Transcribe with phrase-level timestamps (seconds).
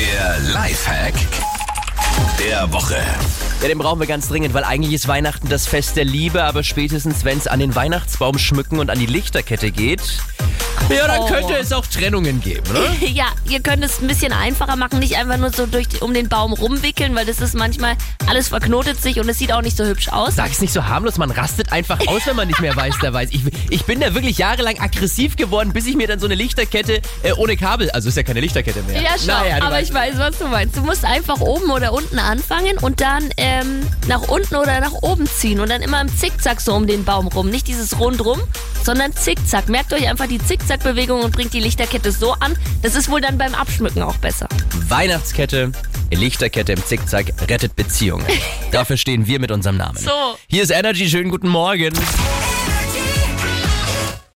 [0.00, 1.12] Der Lifehack
[2.38, 2.96] der Woche.
[3.60, 6.62] Ja, den brauchen wir ganz dringend, weil eigentlich ist Weihnachten das Fest der Liebe, aber
[6.62, 10.00] spätestens, wenn es an den Weihnachtsbaum schmücken und an die Lichterkette geht,
[10.88, 12.80] ja, dann könnte es auch Trennungen geben, ne?
[13.10, 16.28] Ja, ihr könnt es ein bisschen einfacher machen, nicht einfach nur so durch, um den
[16.28, 17.94] Baum rumwickeln, weil das ist manchmal,
[18.26, 20.36] alles verknotet sich und es sieht auch nicht so hübsch aus.
[20.36, 23.30] Sag's nicht so harmlos, man rastet einfach aus, wenn man nicht mehr weiß, der weiß.
[23.32, 27.00] Ich, ich bin da wirklich jahrelang aggressiv geworden, bis ich mir dann so eine Lichterkette
[27.22, 29.00] äh, ohne Kabel, also ist ja keine Lichterkette mehr.
[29.02, 29.88] Ja, schau, Naja, aber weißt.
[29.90, 30.76] ich weiß, was du meinst.
[30.76, 35.26] Du musst einfach oben oder unten anfangen und dann ähm, nach unten oder nach oben
[35.26, 37.50] ziehen und dann immer im Zickzack so um den Baum rum.
[37.50, 38.40] Nicht dieses Rundrum,
[38.84, 39.68] sondern Zickzack.
[39.68, 40.38] Merkt euch einfach die
[40.70, 42.56] Zickzack-Bewegung und bringt die Lichterkette so an.
[42.82, 44.48] Das ist wohl dann beim Abschmücken auch besser.
[44.88, 45.72] Weihnachtskette,
[46.12, 48.24] Lichterkette im Zickzack rettet Beziehungen.
[48.70, 49.98] Dafür stehen wir mit unserem Namen.
[49.98, 50.10] So.
[50.48, 51.92] Hier ist Energy, schönen guten Morgen.